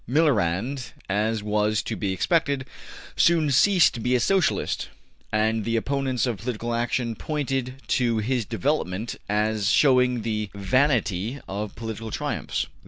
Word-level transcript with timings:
Millerand, 0.07 0.93
as 1.07 1.43
was 1.43 1.83
to 1.83 1.95
be 1.95 2.11
expected, 2.11 2.65
soon 3.15 3.51
ceased 3.51 3.93
to 3.93 3.99
be 3.99 4.15
a 4.15 4.19
Socialist, 4.19 4.89
and 5.31 5.63
the 5.63 5.75
opponents 5.75 6.25
of 6.25 6.39
political 6.39 6.73
action 6.73 7.13
pointed 7.13 7.75
to 7.85 8.17
his 8.17 8.43
development 8.43 9.15
as 9.29 9.69
showing 9.69 10.23
the 10.23 10.49
vanity 10.55 11.39
of 11.47 11.75
political 11.75 12.09
triumphs. 12.09 12.65